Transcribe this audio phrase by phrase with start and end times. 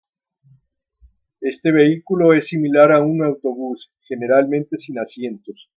[1.41, 5.69] Este vehículo es similar a un autobús, generalmente sin asientos.